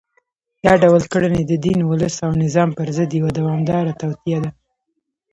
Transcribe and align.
دا 0.63 0.73
ډول 0.83 1.03
کړنې 1.13 1.41
د 1.45 1.53
دین، 1.65 1.79
ولس 1.83 2.15
او 2.25 2.31
نظام 2.43 2.69
پر 2.77 2.87
ضد 2.97 3.11
یوه 3.19 3.31
دوامداره 3.39 3.93
توطیه 4.01 4.39
ده 4.43 4.51